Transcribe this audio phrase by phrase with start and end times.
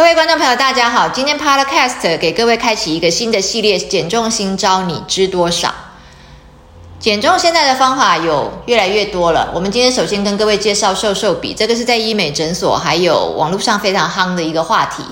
[0.00, 1.10] 各位观众朋友，大家好！
[1.10, 5.74] 今天 Podcast 给各位开启一个新的系列，减重新招，你知多少？
[6.98, 9.50] 减重现在的方法有越来越多了。
[9.54, 15.02] 我们今天首先跟各位介绍瘦瘦笔，这个是在医美诊所还有网络上非常夯的一个话题。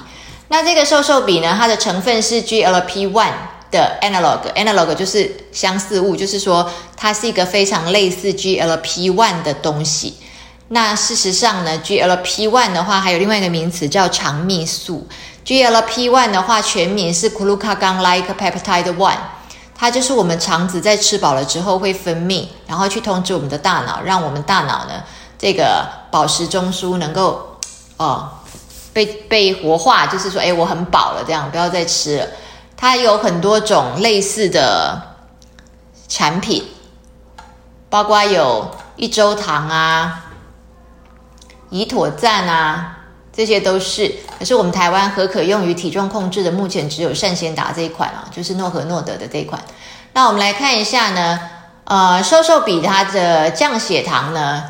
[0.49, 3.31] 那这个瘦瘦笔呢，它的成分是 GLP-1
[3.71, 10.15] 的 analog，analog 就是相似物，就是说它是一个非常类似 GLP-1 的东西。
[10.71, 15.09] 那事实上呢，GLP-1 的话还有另外一个名词叫肠泌素。
[15.47, 19.17] GLP-1 的话全名是 Glucagon-like peptide one，
[19.75, 25.03] 它就是我们肠子在吃饱了之后会分泌，然后去通知我们的大脑，让我们大脑呢
[25.39, 27.57] 这个饱食中枢能够
[27.97, 28.31] 哦
[28.93, 32.27] 被被活化，就是说，哎，我很饱了，这样不要再吃了。
[32.77, 35.01] 它有很多种类似的
[36.09, 36.63] 产品，
[37.89, 40.27] 包括有一周糖啊。
[41.71, 42.99] 胰妥赞啊，
[43.33, 44.13] 这些都是。
[44.39, 49.63] 可是我们台湾何可用于体重控制的，目前只有善先达这一款啊，就是诺和诺德的这一款。
[50.13, 51.39] 那我们来看一下呢，
[51.85, 54.65] 呃，瘦瘦笔它的降血糖呢，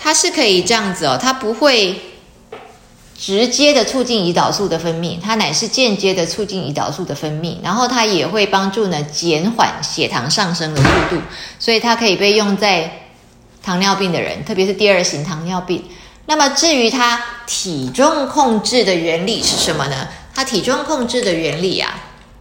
[0.00, 2.00] 它是可以这样子哦，它不会
[3.18, 11.22] 直接的促进胰岛素的分泌，它乃是间接的促进胰岛素的分泌，然后它也会帮助呢减缓血糖上升的速度，
[11.58, 13.00] 所以它可以被用在。
[13.64, 15.82] 糖尿病的人，特别是第二型糖尿病。
[16.26, 20.08] 那么至于它体重控制的原理是什么呢？
[20.34, 21.94] 它体重控制的原理啊，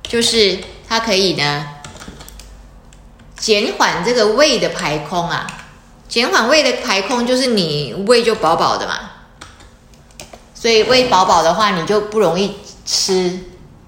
[0.04, 1.66] 就是它可以呢
[3.38, 5.48] 减缓这个胃的排空啊。
[6.10, 9.00] 减缓胃的排空，就是你胃就饱饱的嘛。
[10.54, 13.40] 所以胃饱饱的话，你就不容易吃，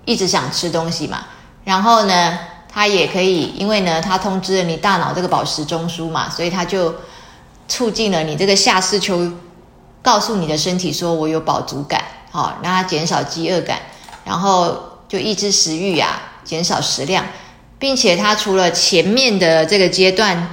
[0.05, 1.25] 一直想吃东西嘛。
[1.65, 2.39] 然后呢，
[2.71, 6.95] 它也可以，因为呢，它通知了你大脑这个饱食中枢嘛，所以它就。
[7.67, 9.31] 促进了你这个下视丘，
[10.01, 13.79] 告诉你的身体说我有饱足感，好，让它减少饥饿感，
[14.23, 17.25] 然后就抑制食欲啊，减少食量，
[17.79, 20.49] 并且它除了前面的这个阶段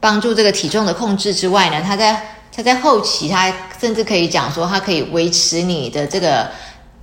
[0.00, 6.50] 帮助这个体重的控制之外呢，它在它在后期，它甚至可以讲说，它可以维持你的这个。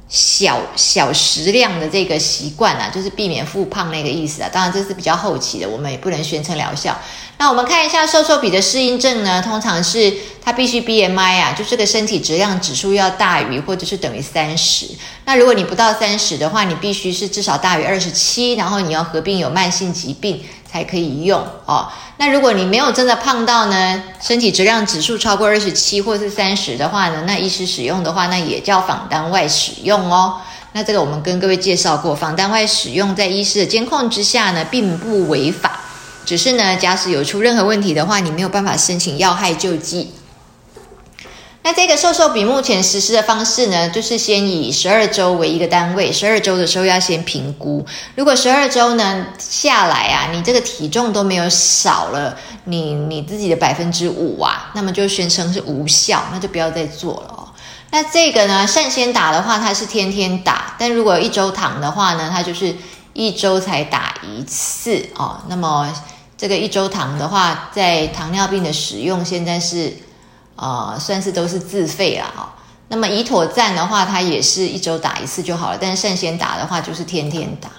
[0.07, 4.49] 小小食量的这个习惯啊，就是避免复胖那个意思啊。
[4.51, 6.95] 当然这是比较后期的，我们也不能宣称疗效。
[7.37, 14.87] 那我们看一下瘦瘦笔的适应症呢，通常是它必须 BMI 啊，就这个身体质量指数要大于或者是等于三十。
[15.25, 20.41] 那如果你不到三十的话，你必须是至少大于二十七，然后你要合并有慢性疾病。
[20.75, 21.87] 才可以用哦。
[22.17, 30.35] 那如果你没有真的胖到呢，身体质量指数超过二十七或是三十的话呢，那医师使用的话，那也叫访单外使用哦。
[30.73, 35.79] 那这个我们跟各位介绍过，访单外使用在医师的监控之下呢，并不违法，
[36.25, 40.11] 只是呢，假使有出任何问题的话，你没有办法申请要害救济。
[41.65, 47.83] 那这个瘦瘦笔目前实施的方式呢，就是先以十二周为一个单位，十二周的时候要先评估。
[48.13, 57.49] 如果十二周呢下来啊，你这个体重都没有少了你你自己的百分之五啊，那么就宣称是无效，那就不要再做了哦。
[57.89, 62.75] 那这个呢，善先打的话，它是天天打；但如果一周糖的话呢，它就是
[63.13, 65.41] 一周才打一次哦。
[65.47, 65.91] 那么
[66.37, 69.91] 这个一周糖的话，在糖尿病的使用现在是。
[70.55, 72.55] 啊，算是都是自费了哈。
[72.87, 75.77] 那么胰妥赞的话，它也是一周打一次就好了。
[75.79, 77.69] 但是圣先打的话，就是天天打。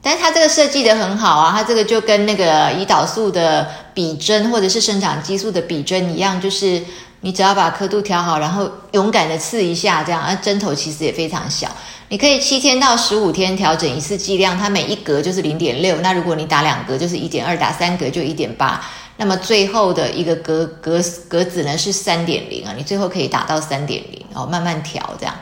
[0.00, 6.82] 但是它这个设计的很好啊，它这个就跟那个胰岛素的比针或者是生长激素的比针一样，就是
[7.22, 11.68] 你只要把刻度调好，然后勇敢的刺一下，这样，而针头其实也非常小。
[12.08, 15.96] 你可以七天到十五天调整一次剂量，它每一格就是零点六。
[16.02, 18.84] 那如果你打两格就是一点二，打三格就一点八。
[19.16, 25.34] 那么最后的一个格格格子呢是三点零啊，你最后可以打到三点零哦，慢慢调这样。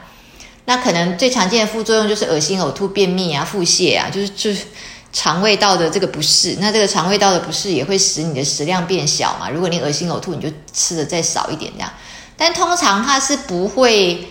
[0.66, 4.66] 那可能最常见的副作用就是恶心、呕吐、便秘啊、腹泻啊，就是就是
[5.12, 6.56] 肠胃道的这个不适。
[6.60, 9.50] 那这个肠胃道的不适也会使你的食量变小嘛。
[9.50, 11.90] 如果你恶心呕吐，你就吃的再少一点这样。
[12.36, 14.28] 但通常它是不会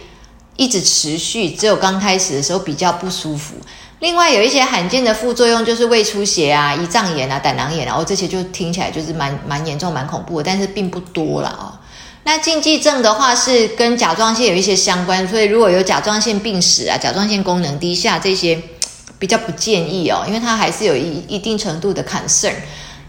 [0.55, 3.55] 一直持续，只有刚开始的时候比较不舒服。
[3.99, 11.75] 另外有一些罕见的副作用，就是胃出血啊、胰脏炎啊、胆囊炎啊，哦，这些就听起来就是蛮蛮严重、蛮恐怖的，但是并不多了哦。
[12.23, 18.61] 那禁忌症的话是跟甲状腺有一些相关，所以如果有甲状腺病史啊、甲状腺功能低下这些，
[19.19, 22.55] 比较不建议哦，因为它还是有一一定程度的 concern，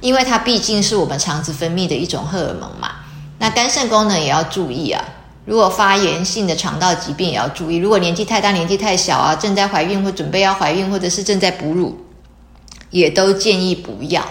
[0.00, 2.90] 因为它毕竟是我们肠子分泌的一种荷尔蒙嘛。
[3.38, 5.02] 那肝肾功能也要注意啊。
[5.46, 7.76] 如果发炎性的肠道疾病也要注意。
[7.76, 11.98] 如果年纪太大、年纪太小啊，正在怀孕或准备要怀孕，或者是正在哺乳，
[12.90, 14.22] 也都建议不要。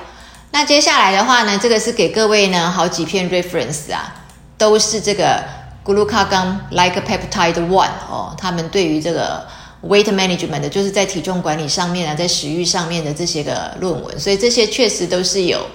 [0.51, 4.15] 那接下来的话呢，这个是给各位呢好几篇 reference 啊，
[4.57, 5.43] 都是这个
[5.83, 9.45] glucagon-like peptide one 哦，他们对于这个
[9.83, 15.65] weight management 的，就是在体重管理上面啊，在食欲上面的这些个论文，所以这些确实都是有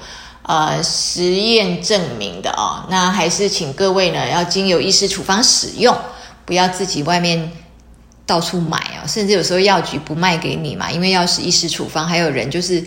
[0.42, 2.84] 呃实验证明的哦。
[2.90, 5.96] 那还是请各位呢，要经由医师处方使用，
[6.44, 7.50] 不要自己外面
[8.26, 12.84] 到处买啊，甚至有时候药局不卖给你嘛，因为要是医师处方，还有人就是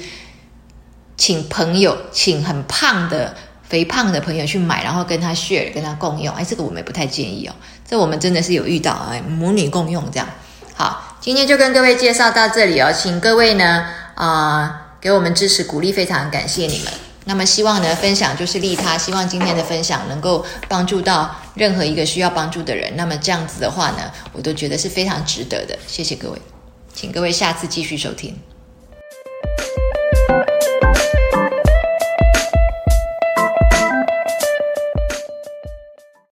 [1.15, 3.35] 请朋友，请很胖的。
[3.67, 7.53] 肥胖的朋友去买，然后跟他 share，跟他共用，哎，这个我们也不太建议哦。
[7.85, 10.29] 这我们真的是有遇到，哎，母女共用这样。
[10.73, 13.85] 好，今天就跟各位介绍到这里哦，请各位呢，
[14.15, 16.93] 啊，给我们支持鼓励，非常感谢你们。
[17.25, 22.95] 那么希望呢，分享就是利他，希望今天的分享能够帮助到任何一个需要帮助的人。
[22.95, 25.77] 那么这样子的话呢，我都觉得是非常值得的。
[25.85, 26.41] 谢谢各位，
[26.93, 28.33] 请各位下次继续收听。